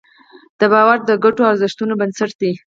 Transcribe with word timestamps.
دا 0.59 0.65
باور 0.73 0.97
د 1.05 1.09
ګډو 1.23 1.43
ارزښتونو 1.51 1.93
بنسټ 1.99 2.31
دی. 2.41 2.51